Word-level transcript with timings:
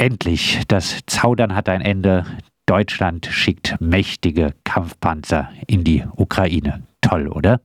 Endlich, 0.00 0.62
das 0.66 1.00
Zaudern 1.04 1.54
hat 1.54 1.68
ein 1.68 1.82
Ende. 1.82 2.24
Deutschland 2.64 3.26
schickt 3.26 3.78
mächtige 3.82 4.54
Kampfpanzer 4.64 5.50
in 5.66 5.84
die 5.84 6.06
Ukraine. 6.16 6.84
Toll, 7.02 7.28
oder? 7.28 7.60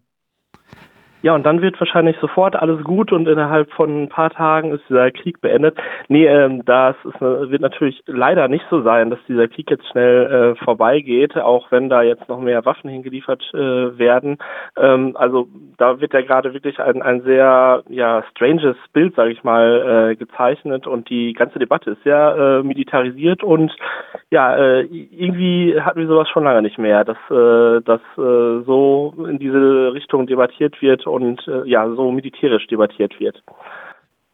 Ja, 1.21 1.33
und 1.33 1.43
dann 1.43 1.61
wird 1.61 1.79
wahrscheinlich 1.79 2.17
sofort 2.21 2.55
alles 2.55 2.83
gut 2.83 3.11
und 3.11 3.27
innerhalb 3.27 3.71
von 3.71 4.03
ein 4.03 4.09
paar 4.09 4.29
Tagen 4.29 4.73
ist 4.73 4.83
dieser 4.87 5.09
Krieg 5.09 5.41
beendet. 5.41 5.75
Nee, 6.07 6.27
ähm, 6.27 6.63
das 6.65 6.95
ist, 7.03 7.19
wird 7.19 7.61
natürlich 7.61 8.03
leider 8.05 8.47
nicht 8.47 8.65
so 8.69 8.83
sein, 8.83 9.09
dass 9.09 9.19
dieser 9.27 9.47
Krieg 9.47 9.71
jetzt 9.71 9.87
schnell 9.87 10.55
äh, 10.55 10.63
vorbeigeht, 10.63 11.35
auch 11.35 11.71
wenn 11.71 11.89
da 11.89 12.03
jetzt 12.03 12.29
noch 12.29 12.39
mehr 12.39 12.63
Waffen 12.65 12.91
hingeliefert 12.91 13.43
äh, 13.53 13.97
werden. 13.97 14.37
Ähm, 14.77 15.15
also 15.17 15.47
da 15.77 15.99
wird 15.99 16.13
ja 16.13 16.21
gerade 16.21 16.53
wirklich 16.53 16.79
ein, 16.79 17.01
ein 17.01 17.21
sehr 17.21 17.83
ja, 17.89 18.23
stranges 18.31 18.75
Bild, 18.93 19.15
sage 19.15 19.31
ich 19.31 19.43
mal, 19.43 20.11
äh, 20.11 20.15
gezeichnet 20.15 20.85
und 20.85 21.09
die 21.09 21.33
ganze 21.33 21.59
Debatte 21.59 21.91
ist 21.91 22.03
sehr 22.03 22.61
äh, 22.61 22.63
militarisiert 22.63 23.43
und 23.43 23.75
ja, 24.29 24.55
äh, 24.55 24.81
irgendwie 24.81 25.79
hatten 25.79 25.99
wir 25.99 26.07
sowas 26.07 26.29
schon 26.29 26.43
lange 26.43 26.61
nicht 26.61 26.77
mehr, 26.77 27.03
dass, 27.03 27.17
äh, 27.29 27.81
dass 27.81 28.01
äh, 28.17 28.63
so 28.65 29.13
in 29.27 29.39
diese 29.39 29.93
Richtung 29.93 30.27
debattiert 30.27 30.81
wird 30.81 31.07
und 31.23 31.47
äh, 31.47 31.67
ja 31.67 31.89
so 31.95 32.11
militärisch 32.11 32.67
debattiert 32.67 33.19
wird. 33.19 33.41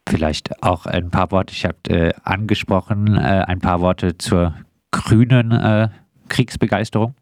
Vielleicht 0.09 0.63
auch 0.63 0.85
ein 0.85 1.11
paar 1.11 1.31
Worte, 1.31 1.53
ich 1.53 1.65
habe 1.65 1.77
äh, 1.89 2.11
angesprochen, 2.23 3.15
äh, 3.15 3.43
ein 3.47 3.59
paar 3.59 3.81
Worte 3.81 4.17
zur 4.17 4.53
grünen 4.91 5.51
äh, 5.51 5.87
Kriegsbegeisterung. 6.29 7.15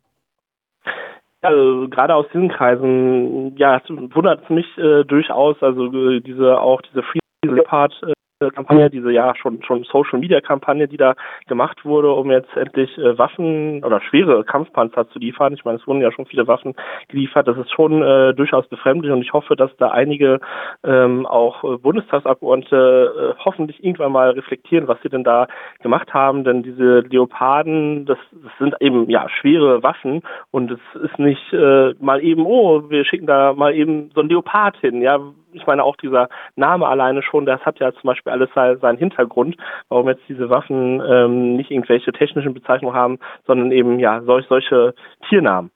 Also 1.41 1.87
gerade 1.89 2.15
aus 2.15 2.25
diesen 2.33 2.49
Kreisen, 2.49 3.55
ja, 3.57 3.81
wundert 3.87 4.43
es 4.43 4.49
mich 4.49 4.65
äh, 4.77 5.03
durchaus, 5.05 5.55
also 5.61 5.85
äh, 5.85 6.19
diese 6.19 6.59
auch 6.59 6.81
diese 6.81 7.03
Free 7.03 7.19
Leopard 7.45 7.93
Kampagne, 8.39 8.89
diese 8.89 9.11
ja 9.11 9.35
schon 9.35 9.61
schon 9.63 9.83
Social 9.83 10.17
Media 10.17 10.39
Kampagne, 10.39 10.87
die 10.87 10.95
da 10.95 11.15
gemacht 11.47 11.83
wurde, 11.83 12.11
um 12.11 12.31
jetzt 12.31 12.55
endlich 12.55 12.97
äh, 12.97 13.17
Waffen 13.17 13.83
oder 13.83 13.99
schwere 13.99 14.45
Kampfpanzer 14.45 15.09
zu 15.09 15.19
liefern. 15.19 15.53
Ich 15.53 15.65
meine, 15.65 15.77
es 15.77 15.85
wurden 15.85 15.99
ja 15.99 16.11
schon 16.13 16.25
viele 16.25 16.47
Waffen 16.47 16.73
geliefert. 17.09 17.49
Das 17.49 17.57
ist 17.57 17.69
schon 17.73 18.01
äh, 18.01 18.33
durchaus 18.33 18.65
befremdlich 18.67 19.11
und 19.11 19.21
ich 19.21 19.33
hoffe, 19.33 19.57
dass 19.57 19.75
da 19.75 19.89
einige 19.89 20.39
ähm, 20.85 21.25
auch 21.25 21.65
äh, 21.65 21.77
Bundestagsabgeordnete 21.77 23.35
äh, 23.35 23.43
hoffentlich 23.43 23.83
irgendwann 23.83 24.13
mal 24.13 24.29
reflektieren, 24.29 24.87
was 24.87 25.01
sie 25.03 25.09
denn 25.09 25.25
da 25.25 25.47
gemacht 25.83 26.13
haben. 26.13 26.45
Denn 26.45 26.63
diese 26.63 26.99
Leoparden, 26.99 28.05
das, 28.05 28.19
das 28.31 28.51
sind 28.57 28.73
eben 28.79 29.09
ja 29.09 29.27
schwere 29.27 29.83
Waffen 29.83 30.21
und 30.51 30.71
es 30.71 31.01
ist 31.03 31.19
nicht 31.19 31.51
äh, 31.51 31.93
mal 31.99 32.23
eben, 32.23 32.45
oh, 32.45 32.89
wir 32.89 33.03
schicken 33.03 33.27
da 33.27 33.51
mal 33.51 33.75
eben 33.75 34.11
so 34.15 34.21
ein 34.21 34.29
Leopard 34.29 34.77
hin. 34.77 35.01
Ja, 35.01 35.19
ich 35.53 35.65
meine 35.65 35.83
auch 35.83 35.95
dieser 35.95 36.29
Name 36.55 36.87
alleine 36.87 37.21
schon, 37.23 37.45
das 37.45 37.61
hat 37.61 37.79
ja 37.79 37.91
zum 37.93 38.03
Beispiel 38.03 38.31
alles 38.31 38.49
seinen 38.53 38.97
Hintergrund, 38.97 39.57
warum 39.89 40.07
jetzt 40.07 40.23
diese 40.27 40.49
Waffen 40.49 41.01
ähm, 41.01 41.55
nicht 41.55 41.71
irgendwelche 41.71 42.11
technischen 42.11 42.53
Bezeichnungen 42.53 42.95
haben, 42.95 43.19
sondern 43.45 43.71
eben 43.71 43.99
ja 43.99 44.21
solch, 44.23 44.45
solche 44.47 44.93
Tiernamen. 45.27 45.71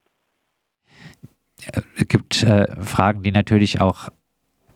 Es 1.95 2.07
gibt 2.07 2.43
äh, 2.43 2.67
Fragen, 2.81 3.23
die 3.23 3.31
natürlich 3.31 3.79
auch 3.79 4.09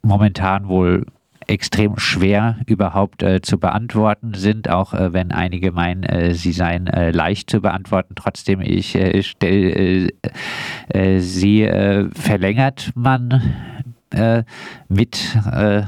momentan 0.02 0.70
wohl 0.70 1.06
extrem 1.48 1.98
schwer 1.98 2.58
überhaupt 2.66 3.24
äh, 3.24 3.42
zu 3.42 3.60
beantworten 3.60 4.34
sind, 4.34 4.70
auch 4.70 4.94
äh, 4.94 5.14
wenn 5.14 5.32
einige 5.32 5.72
meinen, 5.72 6.04
äh, 6.04 6.34
sie 6.34 6.52
seien 6.52 6.88
äh, 6.88 7.12
leicht 7.12 7.50
zu 7.50 7.62
beantworten. 7.62 8.16
Trotzdem, 8.16 8.62
ich 8.62 8.96
äh, 8.96 9.24
stelle 9.24 10.10
äh, 10.90 11.20
sie, 11.20 12.10
verlängert 12.14 12.92
man 12.96 13.42
äh, 14.14 14.44
mit 14.90 15.36
äh, 15.52 15.84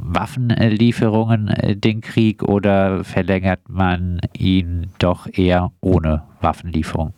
Waffenlieferungen 0.00 1.48
äh, 1.48 1.76
den 1.76 2.00
Krieg 2.00 2.42
oder 2.42 3.04
verlängert 3.04 3.60
man 3.68 4.20
ihn 4.36 4.88
doch 4.98 5.26
eher 5.32 5.70
ohne 5.80 6.22
Waffenlieferung? 6.40 7.14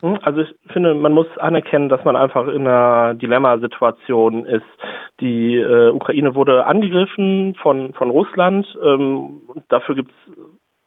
Hm, 0.00 0.18
also 0.22 0.42
ich 0.42 0.54
finde, 0.72 0.94
man 0.94 1.12
muss 1.12 1.26
anerkennen, 1.38 1.88
dass 1.88 2.04
man 2.04 2.16
einfach 2.16 2.46
in 2.48 2.66
einer 2.66 3.14
Dilemmasituation 3.14 4.44
ist. 4.44 4.64
Die 5.20 5.56
äh, 5.56 5.90
Ukraine 5.90 6.34
wurde 6.34 6.66
angegriffen 6.66 7.54
von, 7.62 7.94
von 7.94 8.10
Russland. 8.10 8.66
Ähm, 8.84 9.40
dafür 9.68 9.94
gibt 9.94 10.10
es 10.10 10.34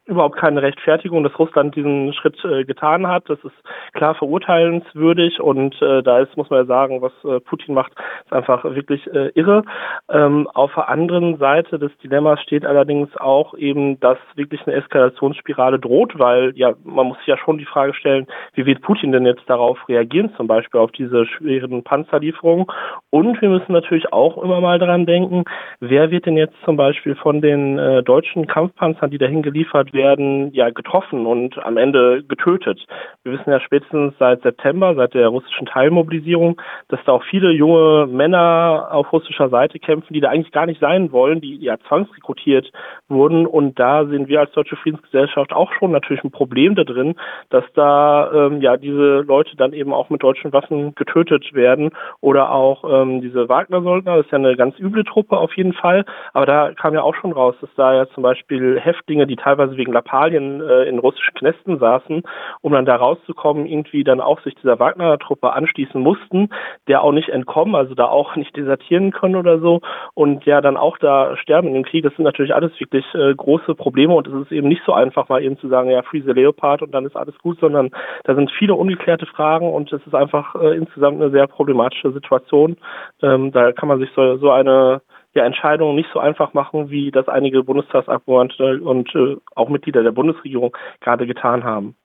überhaupt 0.07 0.37
keine 0.37 0.61
Rechtfertigung, 0.61 1.23
dass 1.23 1.37
Russland 1.37 1.75
diesen 1.75 2.13
Schritt 2.13 2.43
äh, 2.45 2.63
getan 2.63 3.07
hat. 3.07 3.29
Das 3.29 3.39
ist 3.43 3.55
klar 3.93 4.15
verurteilenswürdig 4.15 5.39
und 5.39 5.79
äh, 5.81 6.01
da 6.01 6.19
ist, 6.19 6.35
muss 6.37 6.49
man 6.49 6.61
ja 6.61 6.65
sagen, 6.65 7.01
was 7.01 7.11
äh, 7.23 7.39
Putin 7.41 7.75
macht, 7.75 7.91
ist 8.25 8.33
einfach 8.33 8.63
wirklich 8.63 9.05
äh, 9.07 9.29
irre. 9.35 9.63
Ähm, 10.09 10.47
auf 10.53 10.73
der 10.75 10.89
anderen 10.89 11.37
Seite 11.37 11.77
des 11.77 11.95
Dilemmas 11.97 12.41
steht 12.41 12.65
allerdings 12.65 13.15
auch 13.17 13.53
eben, 13.55 13.99
dass 13.99 14.17
wirklich 14.35 14.65
eine 14.65 14.75
Eskalationsspirale 14.77 15.79
droht, 15.79 16.17
weil 16.17 16.53
ja, 16.55 16.73
man 16.83 17.07
muss 17.07 17.17
sich 17.19 17.27
ja 17.27 17.37
schon 17.37 17.57
die 17.57 17.65
Frage 17.65 17.93
stellen, 17.93 18.27
wie 18.53 18.65
wird 18.65 18.81
Putin 18.81 19.11
denn 19.11 19.25
jetzt 19.25 19.43
darauf 19.47 19.77
reagieren, 19.89 20.33
zum 20.37 20.47
Beispiel 20.47 20.79
auf 20.79 20.91
diese 20.91 21.25
schweren 21.25 21.83
Panzerlieferungen. 21.83 22.67
Und 23.09 23.41
wir 23.41 23.49
müssen 23.49 23.73
natürlich 23.73 24.13
auch 24.13 24.41
immer 24.41 24.61
mal 24.61 24.79
daran 24.79 25.05
denken, 25.05 25.43
wer 25.79 26.11
wird 26.11 26.25
denn 26.25 26.37
jetzt 26.37 26.55
zum 26.63 26.77
Beispiel 26.77 27.15
von 27.15 27.41
den 27.41 27.77
äh, 27.77 28.03
deutschen 28.03 28.47
Kampfpanzern, 28.47 29.11
die 29.11 29.17
dahin 29.17 29.41
geliefert 29.41 29.93
werden 29.97 30.53
ja 30.53 30.69
getroffen 30.69 31.25
und 31.25 31.57
am 31.65 31.75
Ende 31.75 32.23
getötet. 32.23 32.79
Wir 33.23 33.33
wissen 33.33 33.49
ja 33.49 33.59
spätestens 33.59 34.13
seit 34.17 34.41
September, 34.43 34.95
seit 34.95 35.13
der 35.13 35.27
russischen 35.27 35.65
Teilmobilisierung, 35.65 36.61
dass 36.87 36.99
da 37.05 37.11
auch 37.11 37.23
viele 37.23 37.51
junge 37.51 38.07
Männer 38.07 38.87
auf 38.91 39.11
russischer 39.11 39.49
Seite 39.49 39.79
kämpfen, 39.79 40.13
die 40.13 40.21
da 40.21 40.29
eigentlich 40.29 40.53
gar 40.53 40.65
nicht 40.65 40.79
sein 40.79 41.11
wollen, 41.11 41.41
die 41.41 41.57
ja 41.57 41.77
zwangsrekrutiert 41.87 42.71
wurden. 43.09 43.45
Und 43.45 43.77
da 43.79 44.05
sehen 44.05 44.27
wir 44.27 44.39
als 44.39 44.51
Deutsche 44.53 44.77
Friedensgesellschaft 44.77 45.51
auch 45.51 45.71
schon 45.73 45.91
natürlich 45.91 46.23
ein 46.23 46.31
Problem 46.31 46.75
da 46.75 46.85
drin, 46.85 47.15
dass 47.49 47.65
da 47.73 48.31
ähm, 48.31 48.61
ja 48.61 48.77
diese 48.77 49.21
Leute 49.21 49.57
dann 49.57 49.73
eben 49.73 49.93
auch 49.93 50.09
mit 50.09 50.23
deutschen 50.23 50.53
Waffen 50.53 50.95
getötet 50.95 51.53
werden 51.53 51.91
oder 52.21 52.51
auch 52.51 52.83
ähm, 52.89 53.21
diese 53.21 53.49
Wagner-Söldner, 53.49 54.17
das 54.17 54.25
ist 54.25 54.31
ja 54.31 54.37
eine 54.37 54.55
ganz 54.55 54.77
üble 54.79 55.03
Truppe 55.03 55.37
auf 55.37 55.55
jeden 55.57 55.73
Fall, 55.73 56.05
aber 56.33 56.45
da 56.45 56.71
kam 56.73 56.93
ja 56.93 57.01
auch 57.01 57.15
schon 57.15 57.31
raus, 57.31 57.55
dass 57.61 57.69
da 57.75 57.93
ja 57.93 58.07
zum 58.09 58.23
Beispiel 58.23 58.79
Häftlinge, 58.79 59.27
die 59.27 59.35
teilweise 59.35 59.77
wegen 59.77 59.86
wegen 59.87 59.93
Lappalien 59.93 60.61
äh, 60.61 60.83
in 60.83 60.99
russischen 60.99 61.33
Knästen 61.33 61.79
saßen, 61.79 62.23
um 62.61 62.73
dann 62.73 62.85
da 62.85 62.95
rauszukommen, 62.95 63.65
irgendwie 63.65 64.03
dann 64.03 64.21
auch 64.21 64.41
sich 64.41 64.53
dieser 64.55 64.79
Wagner-Truppe 64.79 65.53
anschließen 65.53 65.99
mussten, 65.99 66.49
der 66.87 67.01
auch 67.01 67.11
nicht 67.11 67.29
entkommen, 67.29 67.75
also 67.75 67.95
da 67.95 68.05
auch 68.05 68.35
nicht 68.35 68.55
desertieren 68.55 69.11
können 69.11 69.35
oder 69.35 69.59
so 69.59 69.81
und 70.13 70.45
ja 70.45 70.61
dann 70.61 70.77
auch 70.77 70.97
da 70.97 71.37
sterben 71.37 71.69
in 71.69 71.73
dem 71.73 71.85
Krieg. 71.85 72.03
Das 72.03 72.15
sind 72.15 72.25
natürlich 72.25 72.53
alles 72.53 72.77
wirklich 72.79 73.05
äh, 73.15 73.33
große 73.33 73.75
Probleme 73.75 74.13
und 74.13 74.27
es 74.27 74.33
ist 74.33 74.51
eben 74.51 74.67
nicht 74.67 74.83
so 74.85 74.93
einfach, 74.93 75.29
mal 75.29 75.43
eben 75.43 75.57
zu 75.57 75.67
sagen, 75.69 75.89
ja, 75.89 76.01
Free 76.03 76.21
the 76.21 76.31
Leopard 76.31 76.81
und 76.81 76.91
dann 76.93 77.05
ist 77.05 77.15
alles 77.15 77.37
gut, 77.39 77.59
sondern 77.59 77.89
da 78.25 78.35
sind 78.35 78.51
viele 78.51 78.75
ungeklärte 78.75 79.25
Fragen 79.25 79.71
und 79.71 79.91
es 79.93 80.05
ist 80.05 80.15
einfach 80.15 80.55
äh, 80.55 80.75
insgesamt 80.75 81.21
eine 81.21 81.31
sehr 81.31 81.47
problematische 81.47 82.11
Situation. 82.11 82.77
Ähm, 83.21 83.51
da 83.51 83.71
kann 83.71 83.87
man 83.87 83.99
sich 83.99 84.09
so, 84.15 84.37
so 84.37 84.51
eine 84.51 85.01
ja, 85.37 85.45
Entscheidungen 85.45 85.95
nicht 85.95 86.09
so 86.13 86.19
einfach 86.19 86.53
machen, 86.53 86.89
wie 86.89 87.11
das 87.11 87.27
einige 87.27 87.63
Bundestagsabgeordnete 87.63 88.81
und 88.81 89.13
äh, 89.15 89.37
auch 89.55 89.69
Mitglieder 89.69 90.03
der 90.03 90.11
Bundesregierung 90.11 90.75
gerade 90.99 91.25
getan 91.25 91.63
haben. 91.63 91.95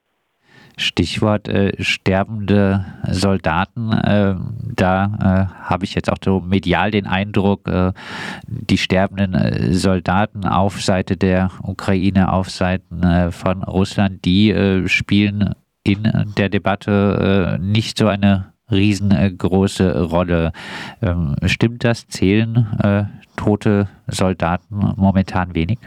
Stichwort 0.77 1.49
äh, 1.49 1.73
sterbende 1.83 2.85
Soldaten. 3.09 3.93
Äh, 3.93 4.35
da 4.75 5.05
äh, 5.05 5.65
habe 5.65 5.85
ich 5.85 5.95
jetzt 5.95 6.11
auch 6.11 6.19
so 6.23 6.41
medial 6.41 6.91
den 6.91 7.07
Eindruck, 7.07 7.69
äh, 7.69 7.93
die 8.47 8.79
sterbenden 8.79 9.35
äh, 9.35 9.73
Soldaten 9.73 10.47
auf 10.47 10.81
Seite 10.81 11.17
der 11.17 11.51
Ukraine, 11.63 12.33
auf 12.33 12.51
Seiten 12.51 13.03
äh, 13.03 13.31
von 13.31 13.63
Russland, 13.63 14.25
die 14.25 14.83
spielen 14.87 15.55
in 15.85 16.09
der 16.39 16.49
Debatte 16.49 17.59
nicht 17.61 17.99
so 17.99 18.07
eine 18.07 18.52
riesengroße 18.73 20.11
Rolle. 20.11 20.53
Ähm, 21.03 21.37
stimmt 21.47 21.85
das? 21.85 22.07
Zählen 22.09 22.67
äh, 22.83 23.05
tote 23.37 23.89
Soldaten 24.07 24.95
momentan 24.97 25.55
wenig? 25.55 25.79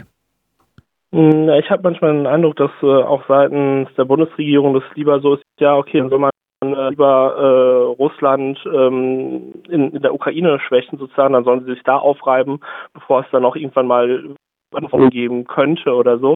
Hm, 1.12 1.48
ich 1.50 1.70
habe 1.70 1.82
manchmal 1.82 2.12
den 2.12 2.26
Eindruck, 2.26 2.56
dass 2.56 2.70
äh, 2.82 2.86
auch 2.86 3.22
seitens 3.28 3.88
der 3.96 4.04
Bundesregierung 4.04 4.74
das 4.74 4.82
lieber 4.94 5.20
so 5.20 5.34
ist, 5.34 5.42
ja, 5.60 5.76
okay, 5.76 5.98
dann 5.98 6.10
soll 6.10 6.18
man 6.18 6.30
äh, 6.64 6.90
lieber 6.90 7.34
äh, 7.36 8.02
Russland 8.02 8.58
ähm, 8.66 9.54
in, 9.68 9.92
in, 9.92 10.02
der 10.02 10.14
Ukraine 10.14 10.58
schwächen 10.60 10.98
sozusagen, 10.98 11.34
dann 11.34 11.44
sollen 11.44 11.64
sie 11.64 11.74
sich 11.74 11.82
da 11.84 11.96
aufreiben, 11.96 12.60
bevor 12.92 13.20
es 13.20 13.26
dann 13.30 13.44
auch 13.44 13.56
irgendwann 13.56 13.86
mal 13.86 14.34
Antworten 14.74 15.10
geben 15.10 15.44
könnte 15.46 15.94
oder 15.94 16.18
so. 16.18 16.34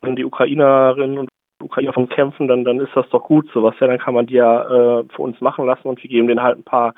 Und 0.00 0.16
die 0.16 0.24
Ukrainerinnen 0.24 1.18
und 1.18 1.28
Ukraine 1.64 1.92
vom 1.92 2.08
Kämpfen, 2.08 2.48
dann, 2.48 2.64
dann 2.64 2.80
ist 2.80 2.94
das 2.94 3.08
doch 3.10 3.24
gut 3.24 3.48
sowas. 3.52 3.74
Ja, 3.80 3.86
dann 3.86 3.98
kann 3.98 4.14
man 4.14 4.26
die 4.26 4.34
ja 4.34 4.62
äh, 5.00 5.04
für 5.14 5.22
uns 5.22 5.40
machen 5.40 5.66
lassen 5.66 5.88
und 5.88 6.02
wir 6.02 6.10
geben 6.10 6.28
denen 6.28 6.42
halt 6.42 6.58
ein 6.58 6.64
paar 6.64 6.94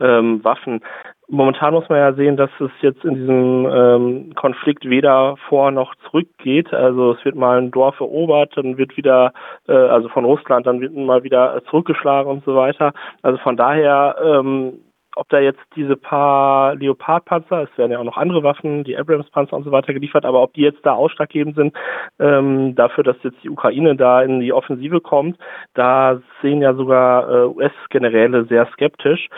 ähm, 0.00 0.42
Waffen. 0.44 0.80
Momentan 1.28 1.74
muss 1.74 1.88
man 1.88 1.98
ja 1.98 2.12
sehen, 2.12 2.36
dass 2.36 2.50
es 2.58 2.72
jetzt 2.80 3.04
in 3.04 3.14
diesem 3.14 3.68
ähm, 3.72 4.34
Konflikt 4.34 4.88
weder 4.88 5.36
vor 5.48 5.70
noch 5.70 5.94
zurück 6.10 6.26
geht. 6.38 6.74
Also 6.74 7.12
es 7.12 7.24
wird 7.24 7.36
mal 7.36 7.58
ein 7.58 7.70
Dorf 7.70 8.00
erobert, 8.00 8.52
dann 8.56 8.76
wird 8.78 8.96
wieder, 8.96 9.32
äh, 9.68 9.72
also 9.72 10.08
von 10.08 10.24
Russland, 10.24 10.66
dann 10.66 10.80
wird 10.80 10.92
mal 10.94 11.22
wieder 11.22 11.62
zurückgeschlagen 11.70 12.30
und 12.30 12.44
so 12.44 12.56
weiter. 12.56 12.92
Also 13.22 13.38
von 13.38 13.56
daher 13.56 14.16
ähm, 14.20 14.80
ob 15.16 15.28
da 15.28 15.38
jetzt 15.38 15.60
diese 15.76 15.96
paar 15.96 16.74
Leopard-Panzer, 16.76 17.64
es 17.64 17.78
werden 17.78 17.92
ja 17.92 17.98
auch 17.98 18.04
noch 18.04 18.16
andere 18.16 18.42
Waffen, 18.42 18.84
die 18.84 18.96
Abrams-Panzer 18.96 19.56
und 19.56 19.64
so 19.64 19.72
weiter 19.72 19.92
geliefert, 19.92 20.24
aber 20.24 20.42
ob 20.42 20.54
die 20.54 20.62
jetzt 20.62 20.84
da 20.84 20.92
ausschlaggebend 20.92 21.56
sind 21.56 21.76
ähm, 22.18 22.74
dafür, 22.74 23.04
dass 23.04 23.16
jetzt 23.22 23.42
die 23.42 23.50
Ukraine 23.50 23.96
da 23.96 24.22
in 24.22 24.40
die 24.40 24.52
Offensive 24.52 25.00
kommt, 25.00 25.36
da 25.74 26.20
sehen 26.42 26.62
ja 26.62 26.74
sogar 26.74 27.28
äh, 27.28 27.46
US-Generäle 27.46 28.44
sehr 28.44 28.66
skeptisch. 28.72 29.28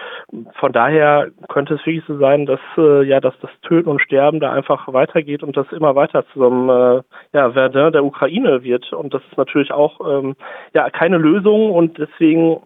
Von 0.54 0.72
daher 0.72 1.28
könnte 1.48 1.74
es 1.74 1.86
wirklich 1.86 2.04
so 2.06 2.18
sein, 2.18 2.46
dass 2.46 2.60
äh, 2.76 3.02
ja, 3.04 3.20
dass 3.20 3.34
das 3.40 3.50
Töten 3.62 3.88
und 3.88 4.00
Sterben 4.00 4.40
da 4.40 4.52
einfach 4.52 4.92
weitergeht 4.92 5.42
und 5.42 5.56
das 5.56 5.70
immer 5.72 5.94
weiter 5.94 6.24
zu 6.32 6.38
so 6.38 6.46
einem 6.46 6.68
äh, 6.68 7.02
ja, 7.32 7.50
Verdun 7.52 7.92
der 7.92 8.04
Ukraine 8.04 8.62
wird. 8.62 8.92
Und 8.92 9.14
das 9.14 9.22
ist 9.30 9.38
natürlich 9.38 9.72
auch 9.72 10.00
ähm, 10.06 10.36
ja 10.74 10.90
keine 10.90 11.18
Lösung 11.18 11.70
und 11.70 11.98
deswegen 11.98 12.60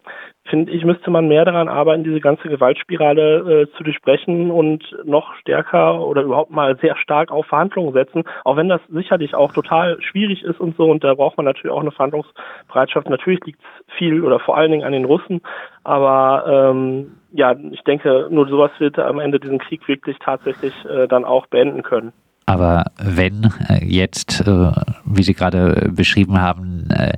finde 0.48 0.72
ich, 0.72 0.84
müsste 0.84 1.10
man 1.10 1.28
mehr 1.28 1.44
daran 1.44 1.68
arbeiten, 1.68 2.04
diese 2.04 2.20
ganze 2.20 2.48
Gewaltspirale 2.48 3.62
äh, 3.62 3.76
zu 3.76 3.84
durchbrechen 3.84 4.50
und 4.50 4.82
noch 5.04 5.34
stärker 5.36 6.00
oder 6.00 6.22
überhaupt 6.22 6.50
mal 6.50 6.76
sehr 6.78 6.96
stark 6.96 7.30
auf 7.30 7.46
Verhandlungen 7.46 7.92
setzen, 7.92 8.24
auch 8.44 8.56
wenn 8.56 8.68
das 8.68 8.80
sicherlich 8.88 9.34
auch 9.34 9.52
total 9.52 10.00
schwierig 10.02 10.42
ist 10.42 10.60
und 10.60 10.76
so 10.76 10.90
und 10.90 11.04
da 11.04 11.14
braucht 11.14 11.36
man 11.36 11.46
natürlich 11.46 11.74
auch 11.74 11.80
eine 11.80 11.92
Verhandlungsbereitschaft. 11.92 13.08
Natürlich 13.08 13.40
liegt 13.44 13.60
es 13.60 13.94
viel 13.96 14.22
oder 14.22 14.40
vor 14.40 14.56
allen 14.56 14.70
Dingen 14.70 14.84
an 14.84 14.92
den 14.92 15.04
Russen, 15.04 15.40
aber 15.84 16.70
ähm, 16.70 17.12
ja, 17.32 17.54
ich 17.70 17.82
denke, 17.82 18.28
nur 18.30 18.48
sowas 18.48 18.70
wird 18.78 18.98
am 18.98 19.18
Ende 19.18 19.38
diesen 19.38 19.58
Krieg 19.58 19.86
wirklich 19.88 20.16
tatsächlich 20.18 20.72
äh, 20.86 21.06
dann 21.06 21.24
auch 21.24 21.46
beenden 21.46 21.82
können. 21.82 22.12
Aber 22.46 22.84
wenn 22.96 23.50
äh, 23.68 23.84
jetzt, 23.84 24.46
äh, 24.46 24.70
wie 25.04 25.22
Sie 25.24 25.34
gerade 25.34 25.90
beschrieben 25.92 26.40
haben, 26.40 26.88
äh, 26.90 27.12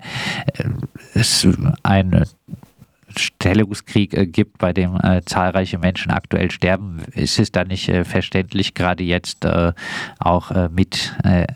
es 1.15 1.47
ein 1.83 2.25
Stellungskrieg 3.17 4.15
äh, 4.15 4.27
gibt, 4.27 4.59
bei 4.59 4.73
dem 4.73 4.99
äh, 5.03 5.23
zahlreiche 5.25 5.79
Menschen 5.79 6.11
aktuell 6.11 6.51
sterben, 6.51 7.03
ist 7.15 7.39
es 7.39 7.53
dann 7.53 7.69
nicht 7.69 7.89
äh, 7.89 8.05
verständlich, 8.05 8.75
gerade 8.75 9.05
jetzt 9.05 9.45
äh, 9.45 9.73
auch 10.19 10.51
äh, 10.51 10.69
mit 10.69 11.17
äh, 11.25 11.47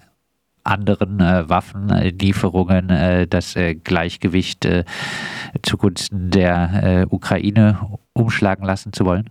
anderen 0.64 1.18
Waffenlieferungen 1.18 3.26
das 3.28 3.58
Gleichgewicht 3.82 4.64
zugunsten 5.60 6.30
der 6.30 7.08
Ukraine 7.10 7.98
umschlagen 8.12 8.64
lassen 8.64 8.92
zu 8.92 9.04
wollen? 9.04 9.28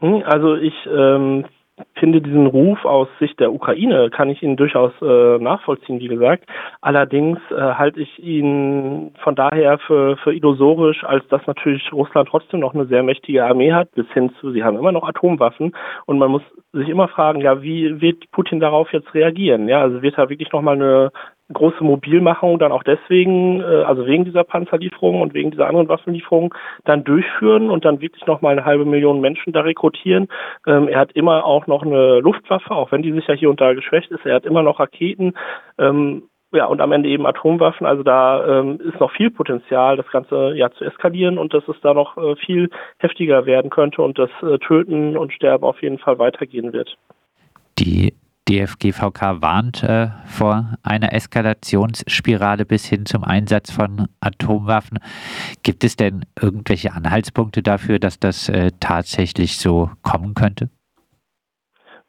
Hm, 0.00 0.24
also 0.26 0.56
ich 0.56 0.74
ähm, 0.92 1.44
finde 1.94 2.20
diesen 2.20 2.46
Ruf 2.46 2.84
aus 2.84 3.08
Sicht 3.18 3.38
der 3.40 3.52
Ukraine, 3.52 4.10
kann 4.10 4.30
ich 4.30 4.42
ihn 4.42 4.56
durchaus 4.56 4.92
äh, 5.02 5.38
nachvollziehen, 5.38 6.00
wie 6.00 6.08
gesagt. 6.08 6.44
Allerdings 6.80 7.38
äh, 7.50 7.54
halte 7.54 8.00
ich 8.00 8.18
ihn 8.18 9.12
von 9.22 9.34
daher 9.34 9.78
für, 9.78 10.16
für 10.18 10.34
illusorisch, 10.34 11.04
als 11.04 11.26
dass 11.28 11.46
natürlich 11.46 11.92
Russland 11.92 12.28
trotzdem 12.28 12.60
noch 12.60 12.74
eine 12.74 12.86
sehr 12.86 13.02
mächtige 13.02 13.44
Armee 13.44 13.72
hat, 13.72 13.90
bis 13.92 14.06
hin 14.12 14.32
zu, 14.40 14.52
sie 14.52 14.64
haben 14.64 14.78
immer 14.78 14.92
noch 14.92 15.06
Atomwaffen 15.06 15.74
und 16.06 16.18
man 16.18 16.30
muss 16.30 16.42
sich 16.72 16.88
immer 16.88 17.08
fragen, 17.08 17.40
ja, 17.40 17.62
wie 17.62 18.00
wird 18.00 18.30
Putin 18.30 18.60
darauf 18.60 18.92
jetzt 18.92 19.12
reagieren? 19.14 19.68
Ja, 19.68 19.80
also 19.80 20.02
wird 20.02 20.18
er 20.18 20.28
wirklich 20.28 20.52
nochmal 20.52 20.76
eine 20.76 21.10
große 21.52 21.82
Mobilmachung 21.82 22.58
dann 22.58 22.72
auch 22.72 22.82
deswegen, 22.82 23.60
äh, 23.60 23.82
also 23.84 24.06
wegen 24.06 24.24
dieser 24.24 24.44
Panzerlieferungen 24.44 25.22
und 25.22 25.34
wegen 25.34 25.50
dieser 25.50 25.66
anderen 25.66 25.88
Waffenlieferungen 25.88 26.50
dann 26.84 27.04
durchführen 27.04 27.70
und 27.70 27.84
dann 27.84 28.00
wirklich 28.00 28.26
nochmal 28.26 28.52
eine 28.52 28.64
halbe 28.64 28.84
Million 28.84 29.20
Menschen 29.20 29.52
da 29.52 29.60
rekrutieren. 29.60 30.28
Ähm, 30.66 30.88
er 30.88 31.00
hat 31.00 31.12
immer 31.12 31.44
auch 31.44 31.66
noch 31.66 31.82
eine 31.82 32.20
Luftwaffe, 32.20 32.70
auch 32.70 32.92
wenn 32.92 33.02
die 33.02 33.12
sicher 33.12 33.34
hier 33.34 33.50
und 33.50 33.60
da 33.60 33.74
geschwächt 33.74 34.10
ist. 34.10 34.24
Er 34.24 34.36
hat 34.36 34.46
immer 34.46 34.62
noch 34.62 34.80
Raketen. 34.80 35.34
Ähm, 35.78 36.24
ja, 36.52 36.64
und 36.66 36.80
am 36.80 36.92
Ende 36.92 37.08
eben 37.08 37.26
Atomwaffen. 37.26 37.86
Also 37.86 38.02
da 38.02 38.60
ähm, 38.60 38.80
ist 38.80 38.98
noch 38.98 39.12
viel 39.12 39.30
Potenzial, 39.30 39.96
das 39.96 40.10
Ganze 40.10 40.52
ja 40.56 40.70
zu 40.70 40.84
eskalieren 40.84 41.38
und 41.38 41.54
dass 41.54 41.66
es 41.68 41.76
da 41.80 41.94
noch 41.94 42.16
äh, 42.16 42.34
viel 42.36 42.70
heftiger 42.98 43.46
werden 43.46 43.70
könnte 43.70 44.02
und 44.02 44.18
das 44.18 44.30
äh, 44.42 44.58
Töten 44.58 45.16
und 45.16 45.32
Sterben 45.32 45.64
auf 45.64 45.80
jeden 45.80 45.98
Fall 45.98 46.18
weitergehen 46.18 46.72
wird. 46.72 46.96
Die 47.78 48.14
DFGVK 48.50 49.40
warnt 49.42 49.84
äh, 49.84 50.08
vor 50.26 50.74
einer 50.82 51.12
Eskalationsspirale 51.12 52.64
bis 52.64 52.84
hin 52.84 53.06
zum 53.06 53.22
Einsatz 53.22 53.70
von 53.70 54.08
Atomwaffen. 54.18 54.98
Gibt 55.62 55.84
es 55.84 55.94
denn 55.94 56.24
irgendwelche 56.40 56.92
Anhaltspunkte 56.92 57.62
dafür, 57.62 58.00
dass 58.00 58.18
das 58.18 58.48
äh, 58.48 58.72
tatsächlich 58.80 59.56
so 59.58 59.90
kommen 60.02 60.34
könnte? 60.34 60.68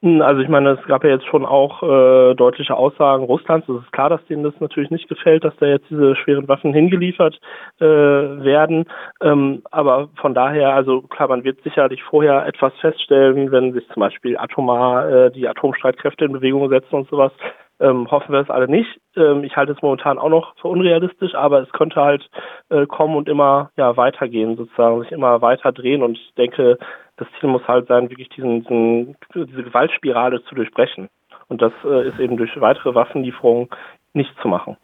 Also 0.04 0.42
ich 0.42 0.50
meine, 0.50 0.72
es 0.72 0.88
gab 0.88 1.04
ja 1.04 1.12
jetzt 1.12 1.28
schon 1.28 1.46
auch 1.46 1.84
äh, 1.84 2.34
deutliche 2.34 2.76
Aussagen 2.76 3.24
Russlands. 3.24 3.70
Es 3.70 3.84
ist 3.84 3.92
klar, 3.92 4.10
dass 4.10 4.26
denen 4.26 4.42
das 4.42 4.60
natürlich 4.60 4.90
nicht 4.90 5.08
gefällt, 5.08 5.44
dass 5.44 5.56
da 5.58 5.68
jetzt 5.68 5.92
diese 5.92 6.16
schweren 6.16 6.48
Waffen 6.48 6.74
hingeliefert 6.74 7.40
äh, 7.80 7.86
werden. 7.86 8.86
Ähm, 9.22 9.62
aber 9.70 10.10
von 10.16 10.34
daher, 10.34 10.74
also 10.74 11.04
klar, 11.04 11.28
man 11.28 11.44
wird 11.44 11.62
sicherlich 11.62 12.02
vorher 12.02 12.48
etwas 12.48 12.74
feststellen, 12.82 13.52
wenn 13.52 13.74
sich 13.74 13.88
zum 13.90 14.00
Beispiel 14.00 14.38
atomar 14.38 15.08
äh, 15.08 15.32
die 15.32 15.48
Atomstreitkräfte 15.48 16.26
in 16.26 16.32
Bewegung 16.34 16.68
setzen 16.70 16.96
und 16.96 17.10
sowas. 17.10 17.32
Ähm, 17.80 18.10
hoffen 18.10 18.34
wir 18.34 18.42
es 18.42 18.50
alle 18.50 18.68
nicht. 18.68 19.00
Ähm, 19.16 19.44
ich 19.44 19.56
halte 19.56 19.74
es 19.74 19.82
momentan 19.84 20.18
auch 20.18 20.30
noch 20.30 20.56
für 20.62 20.68
unrealistisch, 20.68 21.36
aber 21.36 21.62
es 21.62 21.72
könnte 21.74 22.02
halt 22.02 22.28
äh, 22.70 22.88
kommen 22.88 23.16
und 23.16 23.30
immer 23.30 23.70
ja 23.78 23.98
weitergehen, 23.98 24.56
sozusagen, 24.56 25.02
sich 25.02 25.12
immer 25.12 25.42
weiter 25.42 25.72
drehen. 25.72 26.02
Und 26.02 26.18
ich 26.18 26.34
denke, 26.36 26.80
das 27.22 27.30
Ziel 27.40 27.50
muss 27.50 27.68
halt 27.68 27.88
sein, 27.88 28.10
wirklich 28.10 28.30
diesen, 28.30 28.64
diesen 28.64 29.16
diese 29.36 29.64
Gewaltspirale 29.64 30.44
zu 30.46 30.56
durchbrechen. 30.56 31.08
Und 31.50 31.62
das 31.62 31.72
äh, 31.86 32.08
ist 32.08 32.20
eben 32.20 32.36
durch 32.36 32.50
weitere 32.60 32.96
Waffenlieferungen 32.96 33.70
nicht 34.14 34.32
zu 34.42 34.48
machen. 34.48 34.76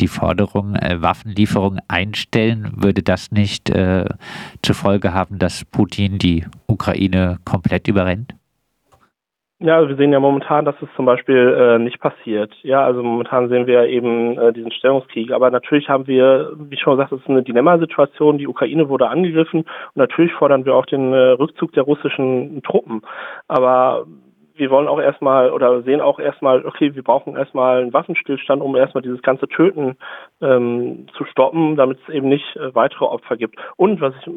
Die 0.00 0.08
Forderung, 0.08 0.74
äh, 0.74 1.02
Waffenlieferungen 1.02 1.80
einstellen, 1.88 2.72
würde 2.76 3.02
das 3.02 3.30
nicht 3.30 3.68
äh, 3.68 4.06
zur 4.62 4.74
Folge 4.74 5.12
haben, 5.12 5.38
dass 5.38 5.66
Putin 5.66 6.18
die 6.18 6.46
Ukraine 6.66 7.38
komplett 7.44 7.88
überrennt? 7.88 8.34
Ja, 9.64 9.88
wir 9.88 9.94
sehen 9.94 10.12
ja 10.12 10.18
momentan, 10.18 10.64
dass 10.64 10.74
es 10.82 10.88
zum 10.96 11.04
Beispiel 11.04 11.36
äh, 11.36 11.78
nicht 11.78 12.00
passiert. 12.00 12.52
Ja, 12.64 12.84
also 12.84 13.00
momentan 13.00 13.48
sehen 13.48 13.68
wir 13.68 13.84
eben 13.86 14.36
äh, 14.36 14.52
diesen 14.52 14.72
Stellungskrieg. 14.72 15.30
Aber 15.30 15.52
natürlich 15.52 15.88
haben 15.88 16.08
wir, 16.08 16.52
wie 16.56 16.76
schon 16.76 16.96
gesagt, 16.96 17.12
es 17.12 17.20
ist 17.20 17.30
eine 17.30 17.44
Dilemmasituation. 17.44 18.38
Die 18.38 18.48
Ukraine 18.48 18.88
wurde 18.88 19.08
angegriffen 19.08 19.60
und 19.60 19.96
natürlich 19.96 20.32
fordern 20.32 20.64
wir 20.64 20.74
auch 20.74 20.86
den 20.86 21.12
äh, 21.12 21.16
Rückzug 21.16 21.72
der 21.74 21.84
russischen 21.84 22.60
Truppen. 22.64 23.02
Aber 23.46 24.06
wir 24.56 24.70
wollen 24.70 24.88
auch 24.88 25.00
erstmal 25.00 25.52
oder 25.52 25.82
sehen 25.82 26.00
auch 26.00 26.18
erstmal, 26.18 26.66
okay, 26.66 26.96
wir 26.96 27.04
brauchen 27.04 27.36
erstmal 27.36 27.82
einen 27.82 27.92
Waffenstillstand, 27.92 28.62
um 28.62 28.74
erstmal 28.74 29.02
dieses 29.02 29.22
ganze 29.22 29.46
Töten 29.46 29.96
ähm, 30.40 31.06
zu 31.16 31.24
stoppen, 31.24 31.76
damit 31.76 32.00
es 32.02 32.12
eben 32.12 32.28
nicht 32.28 32.56
äh, 32.56 32.74
weitere 32.74 33.04
Opfer 33.04 33.36
gibt. 33.36 33.54
Und 33.76 34.00
was 34.00 34.12
ich 34.20 34.32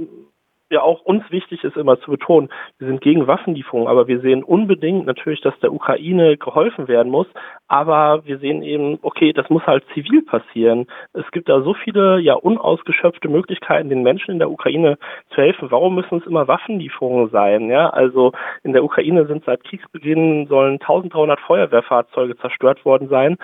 ja 0.72 0.82
auch 0.82 1.02
uns 1.02 1.24
wichtig 1.30 1.64
ist, 1.64 1.78
immer 1.78 2.00
zu 2.00 2.12
betonen, 2.12 2.50
wir 2.80 2.88
sind 2.88 3.02
gegen 3.02 3.28
Waffenlieferungen, 3.28 3.88
aber 3.88 4.08
wir 4.08 4.20
sehen 4.20 4.44
unbedingt 4.44 5.06
natürlich, 5.06 5.42
dass 5.42 5.58
der 5.60 5.74
Ukraine 5.74 6.38
geholfen 6.38 6.88
werden 6.88 7.12
muss. 7.12 7.28
Aber 7.68 8.26
wir 8.26 8.40
sehen 8.40 8.64
eben, 8.64 9.00
okay, 9.02 9.34
das 9.34 9.50
muss 9.50 9.66
halt 9.66 9.84
zivil 9.94 10.24
passieren. 10.24 10.88
Es 11.14 11.30
gibt 11.31 11.50
da 11.50 11.62
so 11.62 11.74
viele 11.74 12.19
ja 12.19 12.34
unausgeschöpfte 12.34 13.30
Möglichkeiten, 13.30 13.90
den 13.90 14.04
Menschen 14.04 14.31
in 14.31 14.40
der 14.40 14.52
Ukraine 14.52 14.98
zu 15.30 15.42
helfen. 15.42 15.72
Warum 15.72 15.95
müssen 15.95 16.19
es 16.19 16.26
immer 16.26 16.48
Waffenlieferungen 16.48 17.30
sein? 17.30 17.69
Ja, 17.69 17.90
also 17.90 18.31
in 18.64 18.74
der 18.74 18.84
Ukraine 18.84 19.26
sind 19.28 19.45
seit 19.45 19.64
Kriegsbeginn 19.64 20.48
sollen 20.48 20.74
1300 20.74 21.40
Feuerwehrfahrzeuge 21.42 22.38
zerstört 22.38 22.86
worden 22.86 23.07
sein. 23.10 23.38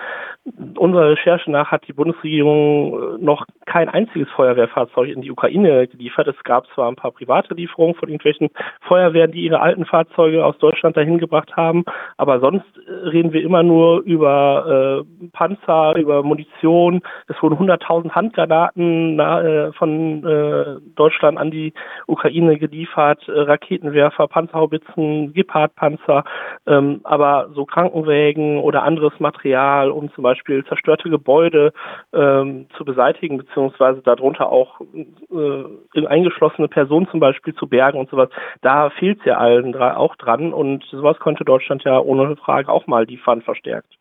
Unserer 0.76 1.10
Recherche 1.10 1.50
nach 1.50 1.70
hat 1.70 1.86
die 1.86 1.92
Bundesregierung 1.92 3.22
noch 3.22 3.46
kein 3.66 3.88
einziges 3.88 4.28
Feuerwehrfahrzeug 4.30 5.08
in 5.08 5.22
die 5.22 5.30
Ukraine 5.30 5.86
geliefert. 5.86 6.28
Es 6.28 6.42
gab 6.44 6.66
zwar 6.74 6.88
ein 6.88 6.96
paar 6.96 7.11
private 7.12 7.54
Lieferungen 7.54 7.94
von 7.94 8.08
irgendwelchen 8.08 8.50
Feuerwehren, 8.82 9.32
die 9.32 9.44
ihre 9.44 9.60
alten 9.60 9.84
Fahrzeuge 9.84 10.44
aus 10.44 10.58
Deutschland 10.58 10.96
dahin 10.96 11.18
gebracht 11.18 11.56
haben. 11.56 11.84
Aber 12.16 12.40
sonst 12.40 12.66
äh, 12.76 13.08
reden 13.08 13.32
wir 13.32 13.42
immer 13.42 13.62
nur 13.62 14.00
über 14.02 15.04
äh, 15.04 15.28
Panzer, 15.32 15.96
über 15.96 16.22
Munition. 16.22 17.02
Es 17.28 17.40
wurden 17.42 17.58
100.000 17.58 18.10
Handgranaten 18.10 19.18
äh, 19.18 19.72
von 19.72 20.24
äh, 20.24 20.76
Deutschland 20.94 21.38
an 21.38 21.50
die 21.50 21.72
Ukraine 22.06 22.58
geliefert, 22.58 23.26
äh, 23.28 23.32
Raketenwerfer, 23.32 24.28
Panzerhaubitzen, 24.28 25.32
Gepard-Panzer, 25.32 26.24
ähm, 26.66 27.00
aber 27.04 27.50
so 27.54 27.64
Krankenwägen 27.64 28.58
oder 28.58 28.82
anderes 28.82 29.18
Material, 29.18 29.90
um 29.90 30.12
zum 30.12 30.24
Beispiel 30.24 30.64
zerstörte 30.64 31.10
Gebäude 31.10 31.72
ähm, 32.12 32.66
zu 32.76 32.84
beseitigen, 32.84 33.38
beziehungsweise 33.38 34.02
darunter 34.02 34.50
auch 34.50 34.80
äh, 34.80 36.06
eingeschlossene 36.06 36.68
Personen 36.68 37.01
Person 37.02 37.10
zum 37.10 37.20
Beispiel 37.20 37.54
zu 37.54 37.66
bergen 37.66 37.98
und 37.98 38.10
sowas, 38.10 38.28
da 38.60 38.90
fehlt 38.90 39.20
es 39.20 39.26
ja 39.26 39.38
allen 39.38 39.74
auch 39.74 40.16
dran 40.16 40.52
und 40.52 40.84
sowas 40.90 41.18
könnte 41.18 41.44
Deutschland 41.44 41.84
ja 41.84 41.98
ohne 41.98 42.36
Frage 42.36 42.70
auch 42.70 42.86
mal 42.86 43.04
liefern 43.04 43.42
verstärkt. 43.42 43.94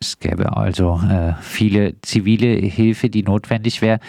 Es 0.00 0.18
gäbe 0.18 0.56
also 0.56 0.98
äh, 1.10 1.34
viele 1.40 2.00
zivile 2.00 2.46
Hilfe, 2.46 3.10
die 3.10 3.22
notwendig 3.22 3.82
wäre. 3.82 4.00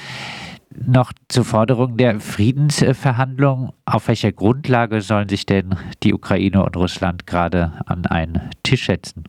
Noch 0.74 1.12
zur 1.28 1.44
Forderung 1.44 1.98
der 1.98 2.22
Friedensverhandlungen. 2.22 3.72
Auf 3.86 4.08
welcher 4.08 4.32
Grundlage 4.32 5.02
sollen 5.02 5.28
sich 5.28 5.46
denn 5.46 5.76
die 6.02 6.14
Ukraine 6.14 6.64
und 6.64 6.78
Russland 6.78 7.28
gerade 7.28 7.74
an 7.88 8.06
einen 8.06 8.50
Tisch 8.64 8.86
setzen? 8.86 9.26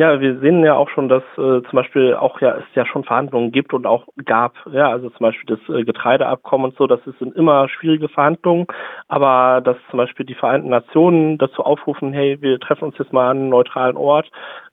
Ja, 0.00 0.18
wir 0.18 0.38
sehen 0.38 0.64
ja 0.64 0.76
auch 0.76 0.88
schon, 0.88 1.10
dass 1.10 1.22
äh, 1.34 1.60
zum 1.60 1.72
Beispiel 1.72 2.14
auch 2.14 2.40
ja 2.40 2.56
es 2.56 2.64
ja 2.74 2.86
schon 2.86 3.04
Verhandlungen 3.04 3.52
gibt 3.52 3.74
und 3.74 3.84
auch 3.86 4.06
gab. 4.24 4.54
Ja, 4.72 4.88
also 4.88 5.10
zum 5.10 5.24
Beispiel 5.26 5.58
das 5.58 5.76
äh, 5.76 5.84
Getreideabkommen 5.84 6.70
und 6.70 6.78
so, 6.78 6.86
das 6.86 7.00
sind 7.18 7.36
immer 7.36 7.68
schwierige 7.68 8.08
Verhandlungen, 8.08 8.66
aber 9.08 9.60
dass 9.60 9.76
zum 9.90 9.98
Beispiel 9.98 10.24
die 10.24 10.34
Vereinten 10.34 10.70
Nationen 10.70 11.36
dazu 11.36 11.62
aufrufen, 11.62 12.14
hey, 12.14 12.40
wir 12.40 12.58
treffen 12.60 12.84
uns 12.84 12.96
jetzt 12.96 13.12
mal 13.12 13.28
an 13.28 13.40
einem 13.40 13.48
neutralen 13.50 13.98
Ort, 13.98 14.30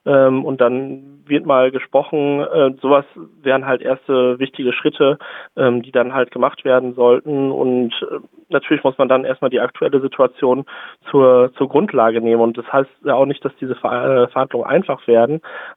ähm, 0.08 0.46
und 0.46 0.62
dann 0.62 1.20
wird 1.26 1.46
mal 1.46 1.70
gesprochen. 1.70 2.40
Äh, 2.40 2.72
sowas 2.82 3.04
wären 3.42 3.66
halt 3.66 3.82
erste 3.82 4.40
wichtige 4.40 4.72
Schritte, 4.72 5.18
ähm, 5.58 5.82
die 5.84 5.92
dann 5.92 6.14
halt 6.14 6.32
gemacht 6.32 6.64
werden 6.64 6.94
sollten. 6.94 7.52
Und 7.52 7.94
äh, 8.10 8.20
natürlich 8.48 8.86
muss 8.86 8.98
man 8.98 9.10
dann 9.10 9.26
erstmal 9.26 9.52
die 9.52 9.60
aktuelle 9.60 10.00
Situation 10.00 10.66
zur, 11.12 11.52
zur 11.58 11.68
Grundlage 11.68 12.22
nehmen. 12.22 12.42
Und 12.42 12.58
das 12.58 12.72
heißt 12.72 12.90
ja 13.04 13.16
auch 13.16 13.26
nicht, 13.26 13.44
dass 13.44 13.54
diese 13.60 13.76
Ver 13.76 14.24
äh, 14.24 14.28
Verhandlungen 14.30 14.66
einfach 14.66 15.06
werden. 15.08 15.17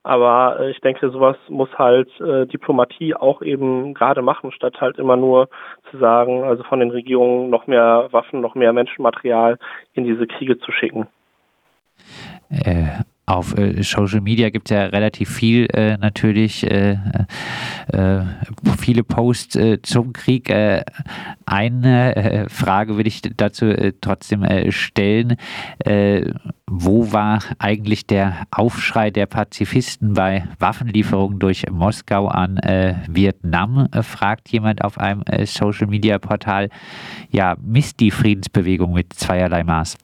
Aber 0.02 0.60
äh, 0.60 0.70
ich 0.70 0.80
denke, 0.80 1.10
sowas 1.10 1.36
muss 1.48 1.68
halt 1.78 2.08
äh, 2.20 2.46
Diplomatie 2.46 3.14
auch 3.14 3.42
eben 3.42 3.94
gerade 3.94 4.22
machen, 4.22 4.52
statt 4.52 4.80
halt 4.80 4.98
immer 4.98 5.16
nur 5.16 5.48
zu 5.90 5.98
sagen, 5.98 6.44
also 6.44 6.62
von 6.64 6.80
den 6.80 6.90
Regierungen 6.90 7.50
noch 7.50 7.66
mehr 7.66 8.08
Waffen, 8.10 8.40
noch 8.40 8.54
mehr 8.54 8.72
Menschenmaterial 8.72 9.58
in 9.94 10.04
diese 10.04 10.26
Kriege 10.26 10.58
zu 10.58 10.72
schicken. 10.72 11.06
Äh, 12.50 13.04
auf 13.30 13.56
äh, 13.56 13.82
Social 13.82 14.20
Media 14.20 14.50
gibt 14.50 14.70
es 14.70 14.76
ja 14.76 14.86
relativ 14.86 15.30
viel 15.30 15.66
äh, 15.72 15.96
natürlich, 15.96 16.68
äh, 16.68 16.98
äh 17.92 18.22
viele 18.78 19.04
Posts 19.04 19.56
äh, 19.56 19.82
zum 19.82 20.12
Krieg. 20.12 20.50
Äh, 20.50 20.84
eine 21.46 22.46
Frage 22.48 22.96
würde 22.96 23.08
ich 23.08 23.22
dazu 23.36 23.72
trotzdem 24.00 24.44
stellen. 24.70 25.36
wo 26.66 27.12
war 27.12 27.40
eigentlich 27.58 28.06
der 28.06 28.46
Aufschrei 28.52 29.10
der 29.10 29.26
Pazifisten 29.26 30.14
bei 30.14 30.44
Waffenlieferungen 30.60 31.40
durch 31.40 31.68
Moskau 31.70 32.28
an 32.28 32.60
Vietnam? 33.08 33.88
fragt 34.02 34.48
jemand 34.50 34.84
auf 34.84 34.98
einem 34.98 35.24
Social 35.44 35.88
Media 35.88 36.18
Portal. 36.18 36.68
Ja, 37.30 37.56
misst 37.60 37.98
die 37.98 38.12
Friedensbewegung 38.12 38.92
mit 38.92 39.12
zweierlei 39.12 39.64
Maß? 39.64 39.98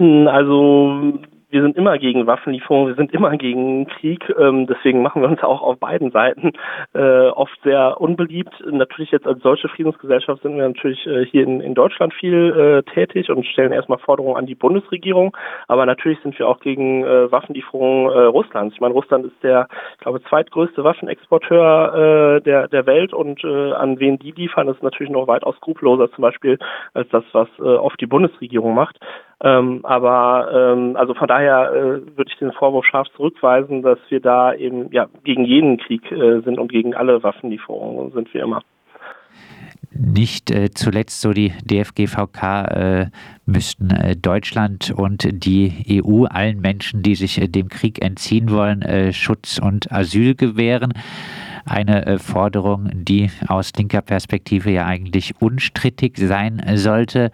Hm, 0.00 0.26
also 0.26 1.20
wir 1.54 1.62
sind 1.62 1.76
immer 1.76 1.98
gegen 1.98 2.26
Waffenlieferungen, 2.26 2.88
wir 2.88 2.96
sind 2.96 3.14
immer 3.14 3.36
gegen 3.36 3.86
Krieg. 3.86 4.28
Ähm, 4.36 4.66
deswegen 4.66 5.02
machen 5.02 5.22
wir 5.22 5.28
uns 5.28 5.40
auch 5.44 5.62
auf 5.62 5.78
beiden 5.78 6.10
Seiten 6.10 6.50
äh, 6.94 7.28
oft 7.28 7.56
sehr 7.62 8.00
unbeliebt. 8.00 8.52
Natürlich 8.66 9.12
jetzt 9.12 9.26
als 9.26 9.38
deutsche 9.40 9.68
Friedensgesellschaft 9.68 10.42
sind 10.42 10.56
wir 10.56 10.66
natürlich 10.66 11.06
äh, 11.06 11.24
hier 11.26 11.44
in, 11.44 11.60
in, 11.60 11.74
Deutschland 11.74 12.12
viel 12.12 12.82
äh, 12.84 12.92
tätig 12.92 13.30
und 13.30 13.46
stellen 13.46 13.70
erstmal 13.70 13.98
Forderungen 13.98 14.36
an 14.36 14.46
die 14.46 14.56
Bundesregierung. 14.56 15.36
Aber 15.68 15.86
natürlich 15.86 16.18
sind 16.24 16.36
wir 16.40 16.48
auch 16.48 16.58
gegen 16.58 17.04
äh, 17.04 17.30
Waffenlieferungen 17.30 18.10
äh, 18.10 18.24
Russlands. 18.24 18.74
Ich 18.74 18.80
meine, 18.80 18.94
Russland 18.94 19.24
ist 19.24 19.40
der, 19.44 19.68
ich 19.92 20.00
glaube, 20.00 20.20
zweitgrößte 20.24 20.82
Waffenexporteur 20.82 22.38
äh, 22.38 22.40
der, 22.40 22.66
der 22.66 22.86
Welt 22.86 23.12
und 23.12 23.44
an 23.44 24.00
wen 24.00 24.18
die 24.18 24.32
liefern, 24.32 24.68
ist 24.68 24.82
natürlich 24.82 25.12
noch 25.12 25.28
weitaus 25.28 25.56
skrupelloser 25.56 26.10
zum 26.12 26.22
Beispiel 26.22 26.58
als 26.94 27.08
das, 27.10 27.24
was 27.32 27.48
oft 27.60 28.00
die 28.00 28.06
Bundesregierung 28.06 28.74
macht. 28.74 28.98
Ähm, 29.42 29.80
aber 29.84 30.48
ähm, 30.52 30.96
also 30.96 31.14
von 31.14 31.28
daher 31.28 31.72
äh, 31.72 32.16
würde 32.16 32.30
ich 32.30 32.38
den 32.38 32.52
Vorwurf 32.52 32.86
scharf 32.86 33.08
zurückweisen, 33.16 33.82
dass 33.82 33.98
wir 34.08 34.20
da 34.20 34.54
eben 34.54 34.90
ja 34.92 35.08
gegen 35.24 35.44
jeden 35.44 35.76
Krieg 35.78 36.10
äh, 36.12 36.40
sind 36.40 36.58
und 36.58 36.70
gegen 36.70 36.94
alle 36.94 37.22
Waffenlieferungen 37.22 38.12
sind 38.12 38.32
wir 38.32 38.42
immer. 38.42 38.62
Nicht 39.96 40.50
äh, 40.50 40.70
zuletzt 40.74 41.20
so 41.20 41.32
die 41.32 41.52
DFGVK 41.64 42.42
äh, 42.42 43.06
müssten 43.46 43.90
äh, 43.90 44.16
Deutschland 44.16 44.92
und 44.96 45.28
die 45.30 46.02
EU 46.04 46.24
allen 46.24 46.60
Menschen, 46.60 47.02
die 47.02 47.14
sich 47.14 47.40
äh, 47.40 47.46
dem 47.46 47.68
Krieg 47.68 48.04
entziehen 48.04 48.50
wollen, 48.50 49.12
Schutz 49.12 49.58
und 49.58 49.92
Asyl 49.92 50.34
gewähren. 50.34 50.94
Eine 51.64 52.18
Forderung, 52.18 52.90
die 52.92 53.30
aus 53.46 53.72
linker 53.76 54.02
Perspektive 54.02 54.70
ja 54.70 54.84
eigentlich 54.84 55.40
unstrittig 55.40 56.18
sein 56.18 56.62
sollte. 56.74 57.30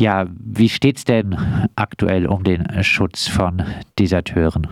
Ja, 0.00 0.24
wie 0.30 0.70
steht 0.70 0.96
es 0.96 1.04
denn 1.04 1.36
aktuell 1.76 2.26
um 2.26 2.42
den 2.42 2.66
Schutz 2.82 3.28
von 3.28 3.62
Deserteuren? 3.98 4.66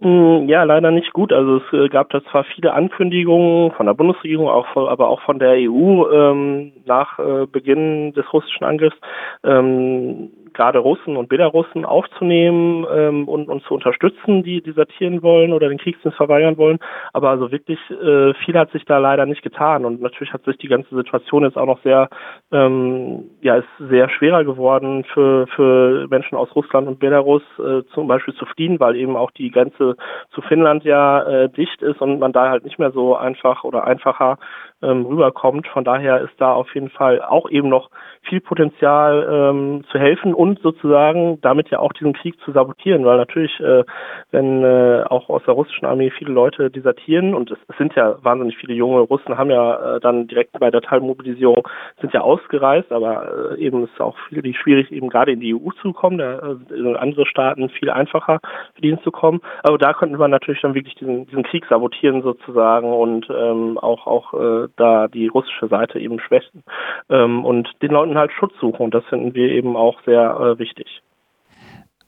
Mm, 0.00 0.48
ja, 0.48 0.62
leider 0.62 0.90
nicht 0.90 1.12
gut. 1.12 1.34
Also 1.34 1.58
es 1.58 1.72
äh, 1.74 1.90
gab 1.90 2.08
da 2.08 2.24
zwar 2.24 2.44
viele 2.44 2.72
Ankündigungen 2.72 3.72
von 3.72 3.84
der 3.84 3.92
Bundesregierung, 3.92 4.48
auch 4.48 4.66
von, 4.68 4.88
aber 4.88 5.08
auch 5.08 5.20
von 5.20 5.38
der 5.38 5.56
EU 5.58 6.10
ähm, 6.10 6.72
nach 6.86 7.18
äh, 7.18 7.44
Beginn 7.44 8.14
des 8.14 8.24
russischen 8.32 8.64
Angriffs. 8.64 8.96
Ähm, 9.44 10.30
gerade 10.56 10.78
Russen 10.78 11.16
und 11.16 11.28
Belarussen 11.28 11.84
aufzunehmen 11.84 12.86
ähm, 12.90 13.28
und, 13.28 13.48
und 13.48 13.62
zu 13.64 13.74
unterstützen, 13.74 14.42
die 14.42 14.62
desertieren 14.62 15.22
wollen 15.22 15.52
oder 15.52 15.68
den 15.68 15.78
Kriegsdienst 15.78 16.16
verweigern 16.16 16.56
wollen. 16.56 16.78
Aber 17.12 17.30
also 17.30 17.52
wirklich 17.52 17.78
äh, 17.90 18.34
viel 18.44 18.58
hat 18.58 18.72
sich 18.72 18.84
da 18.84 18.98
leider 18.98 19.26
nicht 19.26 19.42
getan. 19.42 19.84
Und 19.84 20.00
natürlich 20.00 20.32
hat 20.32 20.44
sich 20.44 20.56
die 20.58 20.68
ganze 20.68 20.94
Situation 20.94 21.44
jetzt 21.44 21.56
auch 21.56 21.66
noch 21.66 21.82
sehr, 21.82 22.08
ähm, 22.50 23.24
ja, 23.42 23.56
ist 23.56 23.68
sehr 23.78 24.08
schwerer 24.08 24.44
geworden 24.44 25.04
für, 25.12 25.46
für 25.48 26.06
Menschen 26.08 26.36
aus 26.36 26.54
Russland 26.56 26.88
und 26.88 26.98
Belarus 26.98 27.42
äh, 27.58 27.82
zum 27.92 28.08
Beispiel 28.08 28.34
zu 28.34 28.46
fliehen, 28.46 28.80
weil 28.80 28.96
eben 28.96 29.16
auch 29.16 29.30
die 29.30 29.50
Grenze 29.50 29.96
zu 30.30 30.40
Finnland 30.42 30.84
ja 30.84 31.22
äh, 31.22 31.48
dicht 31.50 31.82
ist 31.82 32.00
und 32.00 32.18
man 32.18 32.32
da 32.32 32.48
halt 32.48 32.64
nicht 32.64 32.78
mehr 32.78 32.90
so 32.90 33.14
einfach 33.16 33.64
oder 33.64 33.84
einfacher 33.84 34.38
ähm, 34.82 35.06
rüberkommt. 35.06 35.66
Von 35.68 35.84
daher 35.84 36.20
ist 36.20 36.34
da 36.38 36.52
auf 36.52 36.72
jeden 36.74 36.90
Fall 36.90 37.22
auch 37.22 37.50
eben 37.50 37.68
noch 37.68 37.90
viel 38.22 38.40
Potenzial 38.40 39.26
ähm, 39.30 39.84
zu 39.90 39.98
helfen 39.98 40.34
und 40.34 40.45
sozusagen 40.62 41.40
damit 41.40 41.70
ja 41.70 41.78
auch 41.78 41.92
diesen 41.92 42.12
Krieg 42.12 42.38
zu 42.44 42.52
sabotieren, 42.52 43.04
weil 43.04 43.16
natürlich, 43.16 43.58
äh, 43.60 43.84
wenn 44.30 44.62
äh, 44.62 45.04
auch 45.08 45.28
aus 45.28 45.42
der 45.46 45.54
russischen 45.54 45.86
Armee 45.86 46.10
viele 46.10 46.32
Leute 46.32 46.70
desertieren 46.70 47.34
und 47.34 47.50
es, 47.50 47.58
es 47.68 47.76
sind 47.76 47.94
ja 47.94 48.16
wahnsinnig 48.22 48.56
viele 48.56 48.74
junge 48.74 49.00
Russen, 49.00 49.38
haben 49.38 49.50
ja 49.50 49.96
äh, 49.96 50.00
dann 50.00 50.26
direkt 50.26 50.52
bei 50.58 50.70
der 50.70 50.82
Teilmobilisierung 50.82 51.66
sind 52.00 52.12
ja 52.12 52.20
ausgereist, 52.20 52.92
aber 52.92 53.54
äh, 53.56 53.60
eben 53.60 53.84
ist 53.84 53.90
es 53.94 54.00
auch 54.00 54.16
viel 54.28 54.54
schwierig, 54.54 54.90
eben 54.92 55.08
gerade 55.08 55.32
in 55.32 55.40
die 55.40 55.54
EU 55.54 55.70
zu 55.82 55.92
kommen, 55.92 56.18
da 56.18 56.38
äh, 56.38 56.74
in 56.74 56.96
andere 56.96 57.26
Staaten 57.26 57.68
viel 57.70 57.90
einfacher 57.90 58.40
für 58.74 58.82
die 58.82 58.96
zu 59.02 59.10
kommen. 59.10 59.40
Aber 59.62 59.78
da 59.78 59.92
könnte 59.92 60.16
man 60.18 60.30
natürlich 60.30 60.62
dann 60.62 60.74
wirklich 60.74 60.94
diesen, 60.94 61.26
diesen 61.26 61.42
Krieg 61.42 61.66
sabotieren 61.68 62.22
sozusagen 62.22 62.92
und 62.92 63.28
ähm, 63.30 63.78
auch 63.78 64.06
auch 64.06 64.34
äh, 64.34 64.68
da 64.76 65.08
die 65.08 65.28
russische 65.28 65.68
Seite 65.68 65.98
eben 65.98 66.20
schwächen 66.20 66.62
ähm, 67.10 67.44
und 67.44 67.70
den 67.82 67.90
Leuten 67.90 68.16
halt 68.16 68.32
Schutz 68.32 68.54
suchen. 68.60 68.84
Und 68.84 68.94
das 68.94 69.04
finden 69.06 69.34
wir 69.34 69.48
eben 69.50 69.76
auch 69.76 70.00
sehr 70.04 70.35
äh, 70.38 70.58
wichtig. 70.58 70.86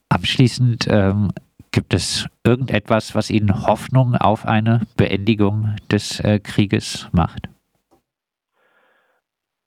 Abschließend 0.08 0.86
ähm, 0.88 1.30
gibt 1.70 1.94
es 1.94 2.26
irgendetwas, 2.44 3.14
was 3.14 3.30
Ihnen 3.30 3.66
Hoffnung 3.66 4.14
auf 4.14 4.46
eine 4.46 4.80
Beendigung 4.96 5.76
des 5.90 6.20
äh, 6.20 6.38
Krieges 6.38 7.08
macht? 7.12 7.48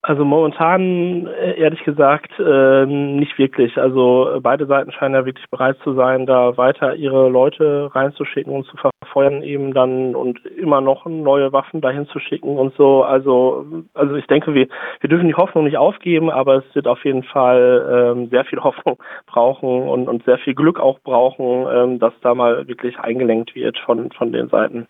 Also 0.04 0.26
momentan, 0.26 1.28
äh, 1.28 1.60
ehrlich 1.60 1.84
gesagt, 1.84 2.32
äh, 2.40 2.86
nicht 2.88 3.38
wirklich. 3.38 3.78
Also 3.78 4.40
beide 4.42 4.66
Seiten 4.66 4.92
scheinen 4.92 5.14
ja 5.14 5.26
wirklich 5.28 5.48
bereit 5.52 5.78
zu 5.84 5.94
sein, 5.94 6.26
da 6.26 6.58
weiter 6.58 6.96
ihre 6.96 7.30
Leute 7.30 7.92
reinzuschicken 7.94 8.52
und 8.52 8.66
zu 8.66 8.78
verfeuern 8.78 9.44
eben 9.44 9.76
dann 9.76 10.16
und 10.16 10.44
immer 10.46 10.82
noch 10.82 11.06
neue 11.06 11.54
Waffen 11.54 11.82
dahin 11.82 12.08
zu 12.08 12.18
schicken 12.18 12.58
und 12.58 12.74
so. 12.78 13.04
Also, 13.04 13.84
also 13.94 14.16
ich 14.16 14.26
denke, 14.26 14.56
wir, 14.56 14.68
wir 15.02 15.10
dürfen 15.10 15.28
die 15.28 15.36
Hoffnung 15.36 15.66
nicht 15.66 15.78
aufgeben, 15.78 16.32
aber 16.32 16.56
es 16.56 16.76
wird 16.76 16.88
auf 16.88 17.06
jeden 17.06 17.24
Fall 17.24 18.16
ähm, 18.18 18.30
sehr 18.30 18.46
viel 18.46 18.60
Hoffnung 18.64 18.98
brauchen 19.28 19.88
und, 19.88 20.08
und 20.08 20.26
sehr 20.26 20.40
viel 20.40 20.56
Glück 20.56 20.80
auch 20.80 21.00
brauchen, 21.02 21.68
ähm, 21.72 22.00
dass 22.00 22.14
da 22.22 22.34
mal 22.34 22.68
wirklich 22.68 22.98
eingelenkt 23.00 23.54
wird 23.54 23.78
von, 23.78 24.12
von 24.12 24.32
den 24.32 24.50
Seiten 24.50 24.88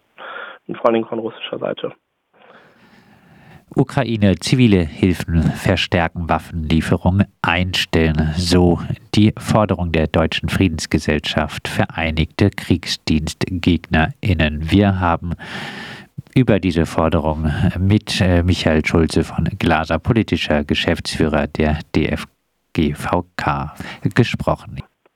und 0.68 0.78
vor 0.78 0.86
allen 0.86 0.94
Dingen 0.94 1.08
von 1.08 1.20
russischer 1.20 1.60
Seite. 1.60 1.92
Ukraine 3.76 4.38
zivile 4.38 4.84
Hilfen 4.84 5.44
verstärken, 5.44 6.28
Waffenlieferungen 6.28 7.28
einstellen. 7.42 8.34
So 8.36 8.82
die 9.16 9.34
Forderung 9.38 9.94
der 9.94 10.08
Deutschen 10.08 10.50
Friedensgesellschaft 10.50 11.70
Vereinigte 11.70 12.50
KriegsdienstgegnerInnen. 12.50 14.70
Wir 14.70 15.00
haben 15.00 15.36
über 16.36 16.60
diese 16.60 16.86
Forderung 16.86 17.50
mit 17.80 18.20
äh, 18.20 18.44
Michael 18.44 18.86
Schulze 18.86 19.24
von 19.24 19.46
Glaser, 19.58 20.00
politischer 20.00 20.66
Geschäftsführer 20.66 21.48
der 21.48 21.80
DFGVK, 21.96 23.74
gesprochen. 24.14 24.82